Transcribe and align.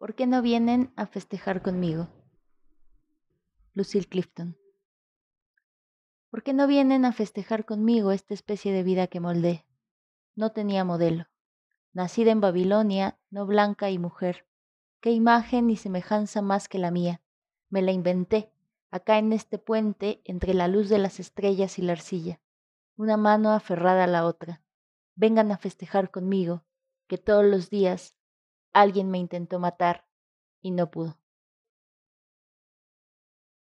¿Por 0.00 0.14
qué 0.14 0.26
no 0.26 0.40
vienen 0.40 0.94
a 0.96 1.04
festejar 1.04 1.60
conmigo? 1.60 2.08
Lucille 3.74 4.08
Clifton. 4.08 4.56
¿Por 6.30 6.42
qué 6.42 6.54
no 6.54 6.66
vienen 6.66 7.04
a 7.04 7.12
festejar 7.12 7.66
conmigo 7.66 8.10
esta 8.10 8.32
especie 8.32 8.72
de 8.72 8.82
vida 8.82 9.08
que 9.08 9.20
moldé? 9.20 9.66
No 10.34 10.52
tenía 10.52 10.86
modelo. 10.86 11.26
Nacida 11.92 12.30
en 12.30 12.40
Babilonia, 12.40 13.18
no 13.28 13.44
blanca 13.44 13.90
y 13.90 13.98
mujer. 13.98 14.46
Qué 15.02 15.10
imagen 15.10 15.68
y 15.68 15.76
semejanza 15.76 16.40
más 16.40 16.66
que 16.66 16.78
la 16.78 16.90
mía. 16.90 17.20
Me 17.68 17.82
la 17.82 17.92
inventé, 17.92 18.54
acá 18.90 19.18
en 19.18 19.34
este 19.34 19.58
puente 19.58 20.22
entre 20.24 20.54
la 20.54 20.66
luz 20.66 20.88
de 20.88 20.96
las 20.96 21.20
estrellas 21.20 21.78
y 21.78 21.82
la 21.82 21.92
arcilla. 21.92 22.40
Una 22.96 23.18
mano 23.18 23.52
aferrada 23.52 24.04
a 24.04 24.06
la 24.06 24.24
otra. 24.24 24.62
Vengan 25.14 25.52
a 25.52 25.58
festejar 25.58 26.10
conmigo, 26.10 26.64
que 27.06 27.18
todos 27.18 27.44
los 27.44 27.68
días 27.68 28.14
alguien 28.72 29.10
me 29.12 29.18
intentó 29.18 29.60
matar 29.60 30.06
y 30.62 30.72
no 30.72 30.90
pudo. 30.90 31.19